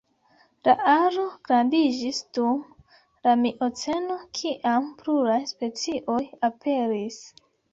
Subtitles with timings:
[0.67, 2.57] La aro grandiĝis dum
[3.27, 7.25] la mioceno kiam pluraj specioj aperis.